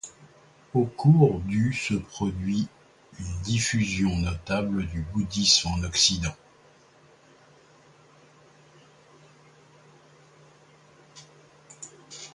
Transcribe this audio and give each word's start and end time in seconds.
Au 0.73 0.85
cours 0.85 1.41
du 1.41 1.71
se 1.73 1.93
produit 1.93 2.67
une 3.19 3.41
diffusion 3.43 4.09
notable 4.17 4.87
du 4.87 5.01
bouddhisme 5.03 5.67
en 5.67 5.83
Occident. 5.83 6.35